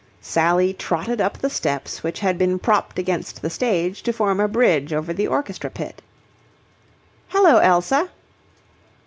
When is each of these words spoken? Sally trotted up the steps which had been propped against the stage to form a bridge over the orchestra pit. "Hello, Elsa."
Sally 0.23 0.73
trotted 0.73 1.21
up 1.21 1.37
the 1.37 1.49
steps 1.51 2.01
which 2.01 2.21
had 2.21 2.39
been 2.39 2.57
propped 2.57 2.97
against 2.97 3.43
the 3.43 3.51
stage 3.51 4.01
to 4.01 4.11
form 4.11 4.39
a 4.39 4.47
bridge 4.47 4.91
over 4.93 5.13
the 5.13 5.27
orchestra 5.27 5.69
pit. 5.69 6.01
"Hello, 7.27 7.57
Elsa." 7.57 8.09